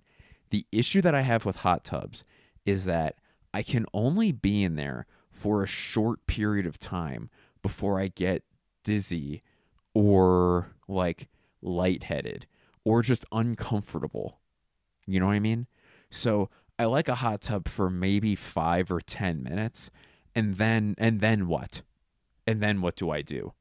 [0.49, 2.23] The issue that I have with hot tubs
[2.65, 3.15] is that
[3.53, 7.29] I can only be in there for a short period of time
[7.61, 8.43] before I get
[8.83, 9.41] dizzy
[9.93, 11.27] or like
[11.61, 12.47] lightheaded
[12.83, 14.39] or just uncomfortable.
[15.07, 15.67] You know what I mean?
[16.09, 19.91] So I like a hot tub for maybe five or 10 minutes.
[20.33, 21.81] And then, and then what?
[22.45, 23.53] And then what do I do?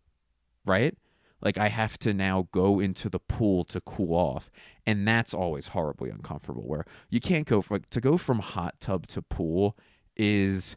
[0.64, 0.96] Right?
[1.40, 4.50] Like I have to now go into the pool to cool off,
[4.86, 6.64] and that's always horribly uncomfortable.
[6.66, 9.76] Where you can't go from, to go from hot tub to pool
[10.16, 10.76] is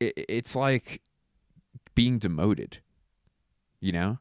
[0.00, 1.02] it, it's like
[1.94, 2.78] being demoted,
[3.80, 4.18] you know,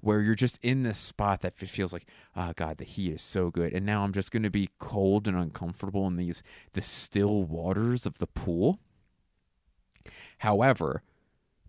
[0.00, 3.50] where you're just in this spot that feels like, oh god, the heat is so
[3.50, 7.42] good, and now I'm just going to be cold and uncomfortable in these the still
[7.42, 8.78] waters of the pool.
[10.38, 11.02] However,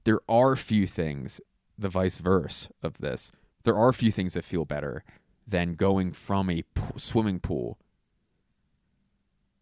[0.07, 1.41] there are few things,
[1.77, 3.29] the vice versa of this,
[3.65, 5.03] there are few things that feel better
[5.45, 6.63] than going from a
[6.95, 7.77] swimming pool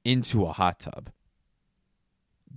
[0.03, 1.09] into a hot tub.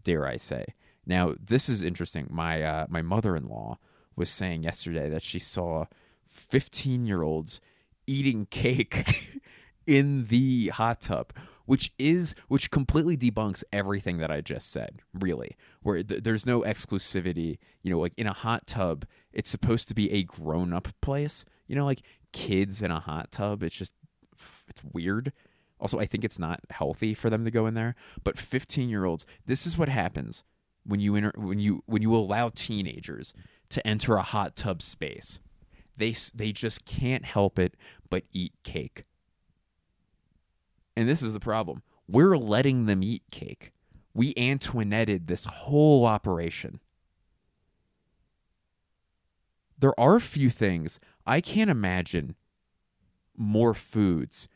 [0.05, 0.75] Dare I say?
[1.07, 2.27] Now, this is interesting.
[2.31, 3.79] My uh, my mother in law
[4.15, 5.87] was saying yesterday that she saw
[6.27, 7.59] fifteen year olds
[8.07, 9.41] eating cake
[9.87, 11.33] in the hot tub
[11.69, 15.03] which is which completely debunks everything that I just said.
[15.13, 17.59] Really, where th- there's no exclusivity.
[17.83, 19.05] You know, like in a hot tub,
[19.35, 21.45] it's supposed to be a grown up place.
[21.67, 22.01] You know, like
[22.33, 23.63] kids in a hot tub.
[23.63, 23.93] It's just
[24.67, 25.35] it's weird.
[25.79, 27.95] Also, I think it's not healthy for them to go in there.
[28.25, 30.45] But 15 year olds, this is what happens
[30.87, 33.35] when you enter, when you when you allow teenagers
[33.69, 35.39] to enter a hot tub space.
[35.99, 37.75] They they just can't help it
[38.09, 39.05] but eat cake.
[40.99, 41.85] And this is the problem.
[42.09, 43.71] we're letting them eat cake.
[44.15, 46.81] We Antoinetted this whole operation.
[49.79, 52.35] There are a few things I can't imagine
[53.37, 54.49] more foods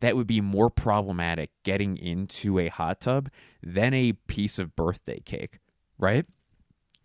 [0.00, 3.30] that would be more problematic getting into a hot tub
[3.62, 5.60] than a piece of birthday cake,
[5.96, 6.26] right?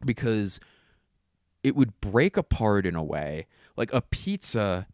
[0.05, 0.59] Because
[1.63, 3.47] it would break apart in a way.
[3.78, 4.88] Like a pizza,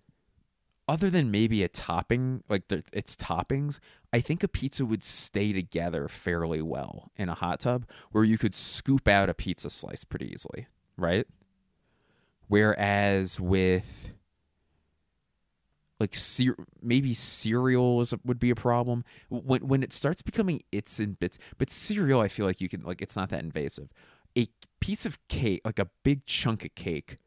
[0.91, 3.79] other than maybe a topping, like the, its toppings,
[4.11, 8.37] I think a pizza would stay together fairly well in a hot tub where you
[8.37, 10.67] could scoop out a pizza slice pretty easily,
[10.97, 11.25] right?
[12.49, 14.11] Whereas with
[15.97, 20.99] like cer- maybe cereal is, would be a problem when when it starts becoming its
[20.99, 21.37] and bits.
[21.57, 23.93] But cereal, I feel like you can like it's not that invasive.
[24.37, 24.49] A
[24.81, 27.17] piece of cake, like a big chunk of cake,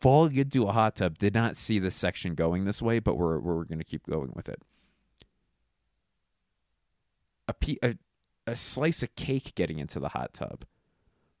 [0.00, 1.18] falling into a hot tub.
[1.18, 4.32] Did not see this section going this way, but we're we're going to keep going
[4.34, 4.62] with it.
[7.48, 7.96] A, pe- a
[8.46, 10.64] a slice of cake getting into the hot tub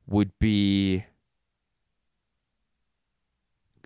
[0.06, 1.04] would be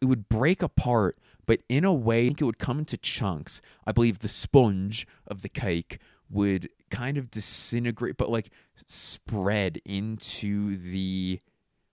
[0.03, 3.61] it would break apart, but in a way, I think it would come into chunks.
[3.87, 5.99] I believe the sponge of the cake
[6.29, 8.51] would kind of disintegrate, but like
[8.87, 11.41] spread into the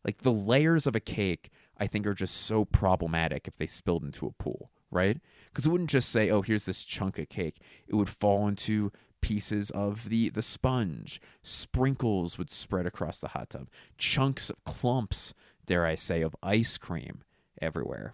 [0.03, 1.49] like the layers of a cake.
[1.81, 5.19] I think are just so problematic if they spilled into a pool, right?
[5.47, 7.57] Because it wouldn't just say, "Oh, here's this chunk of cake."
[7.87, 11.19] It would fall into pieces of the the sponge.
[11.41, 13.67] Sprinkles would spread across the hot tub.
[13.97, 15.33] Chunks of clumps,
[15.65, 17.23] dare I say, of ice cream
[17.59, 18.13] everywhere.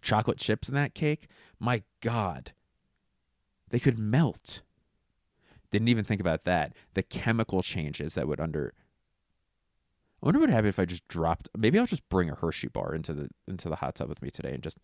[0.00, 1.26] Chocolate chips in that cake,
[1.58, 2.52] my God,
[3.70, 4.62] they could melt.
[5.72, 6.74] Didn't even think about that.
[6.94, 8.72] The chemical changes that would under.
[10.22, 11.48] I wonder what would happen if I just dropped.
[11.56, 14.30] Maybe I'll just bring a Hershey bar into the into the hot tub with me
[14.30, 14.78] today and just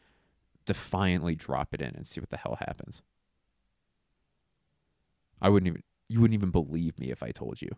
[0.66, 3.02] defiantly drop it in and see what the hell happens.
[5.40, 5.82] I wouldn't even.
[6.08, 7.70] You wouldn't even believe me if I told you.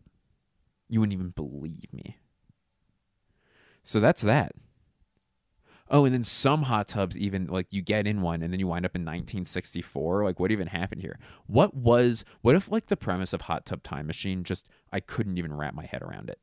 [0.89, 2.19] You wouldn't even believe me.
[3.85, 4.53] So that's that.
[5.91, 8.67] Oh, and then some hot tubs even like you get in one and then you
[8.67, 10.25] wind up in 1964.
[10.25, 11.19] Like what even happened here?
[11.47, 15.39] What was what if like the premise of Hot Tub Time Machine just I couldn't
[15.39, 16.41] even wrap my head around it.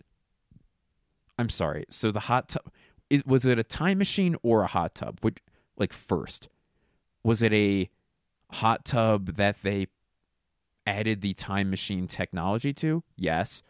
[1.37, 1.85] I'm sorry.
[1.89, 2.71] So the hot tub
[3.09, 5.19] it, was it a time machine or a hot tub?
[5.21, 5.37] Which
[5.77, 6.47] like first
[7.23, 7.89] was it a
[8.51, 9.87] hot tub that they
[10.85, 13.03] added the time machine technology to?
[13.15, 13.63] Yes.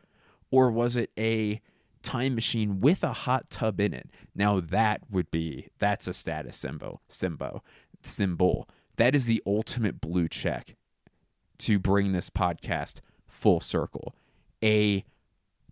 [0.50, 1.62] Or was it a
[2.02, 4.10] time machine with a hot tub in it.
[4.36, 7.02] Now that would be that's a status symbol.
[7.08, 7.64] Symbol.
[8.04, 8.68] Symbol.
[8.98, 10.76] That is the ultimate blue check
[11.60, 14.16] to bring this podcast full circle.
[14.64, 15.06] A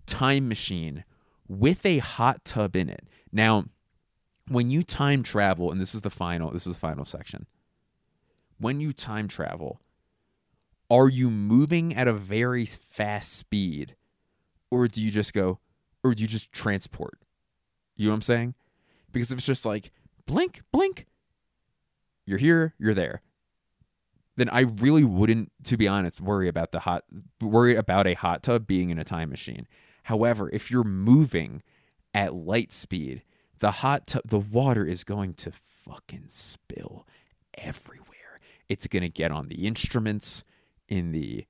[0.06, 1.04] time machine
[1.50, 3.06] with a hot tub in it.
[3.34, 3.66] Now,
[4.48, 7.48] when you time travel, and this is the final, this is the final section.
[8.60, 9.82] When you time travel,
[10.90, 13.96] are you moving at a very fast speed,
[14.72, 15.60] or do you just go,
[16.04, 17.20] or do you just transport?
[17.96, 18.56] You know what I'm saying?
[19.12, 19.92] Because if it's just like
[20.26, 21.06] blink, blink,
[22.26, 23.22] you're here, you're there.
[24.36, 27.04] Then I really wouldn't, to be honest, worry about the hot
[27.42, 29.68] worry about a hot tub being in a time machine.
[30.10, 31.62] However, if you're moving
[32.16, 33.22] at light speed,
[33.60, 37.06] the hot tub the water is going to fucking spill
[37.56, 38.40] everywhere.
[38.68, 40.44] It's gonna get on the instruments
[40.88, 41.46] in the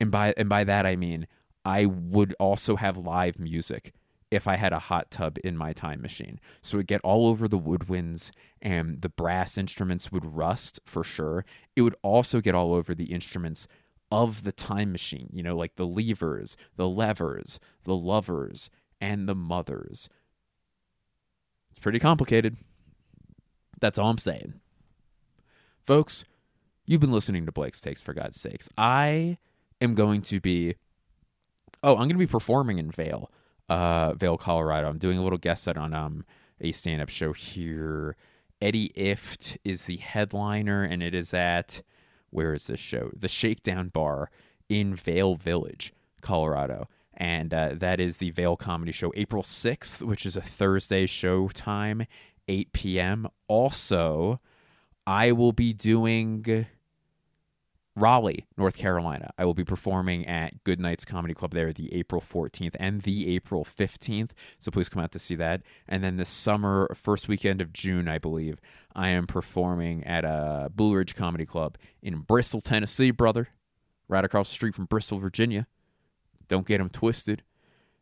[0.00, 1.28] and by and by that I mean
[1.64, 3.94] I would also have live music
[4.28, 6.40] if I had a hot tub in my time machine.
[6.62, 11.04] So it would get all over the woodwinds and the brass instruments would rust for
[11.04, 11.44] sure.
[11.76, 13.68] It would also get all over the instruments
[14.10, 19.34] of the time machine, you know, like the levers, the levers, the lovers, and the
[19.34, 20.08] mothers.
[21.70, 22.56] It's pretty complicated.
[23.80, 24.54] That's all I'm saying.
[25.86, 26.24] Folks,
[26.86, 28.68] you've been listening to Blake's Takes for God's sakes.
[28.76, 29.38] I
[29.80, 30.74] am going to be
[31.82, 33.30] oh, I'm going to be performing in Vail,
[33.68, 34.88] uh, Vail, Colorado.
[34.88, 36.24] I'm doing a little guest set on um
[36.60, 38.16] a stand up show here.
[38.60, 41.82] Eddie Ifft is the headliner, and it is at
[42.30, 43.10] where is this show?
[43.16, 44.30] The Shakedown Bar
[44.68, 46.88] in Vail Village, Colorado.
[47.14, 51.48] And uh, that is the Vail Comedy Show, April 6th, which is a Thursday show
[51.48, 52.06] time,
[52.48, 53.28] 8 p.m.
[53.46, 54.40] Also,
[55.06, 56.66] I will be doing
[57.96, 59.30] Raleigh, North Carolina.
[59.36, 63.64] I will be performing at Goodnights Comedy Club there the April 14th and the April
[63.64, 64.30] 15th.
[64.58, 65.62] So please come out to see that.
[65.88, 68.60] And then this summer, first weekend of June, I believe,
[68.94, 73.48] I am performing at a Blue Ridge Comedy Club in Bristol, Tennessee, brother.
[74.08, 75.66] Right across the street from Bristol, Virginia.
[76.48, 77.44] Don't get them twisted.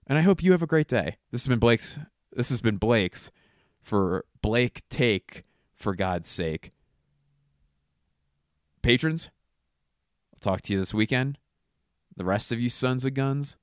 [0.07, 1.19] And I hope you have a great day.
[1.31, 1.99] This has been Blake's.
[2.33, 3.31] This has been Blake's
[3.83, 6.73] for Blake Take, for God's sake.
[8.81, 9.29] Patrons,
[10.39, 11.37] I'll talk to you this weekend.
[12.17, 13.57] The rest of you sons of guns,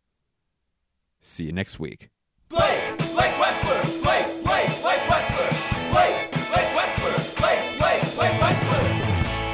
[1.21, 2.09] see you next week.
[2.49, 5.51] Blake, Blake Wexler, Blake, Blake, Blake Wexler,
[5.93, 8.87] Blake, Blake Wexler, Blake, Blake, Blake Wexler,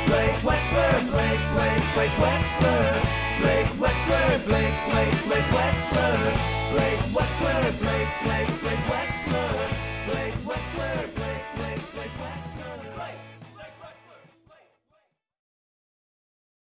[0.08, 2.90] Blake Wexler, Blake, Blake, Blake Wexler,
[3.40, 6.18] Blake Wexler, Blake, Blake, Blake Wexler,
[6.74, 9.70] Blake Wexler, Blake, Blake, Blake Wexler,
[10.08, 11.71] Blake Wexler, Blake, Blake.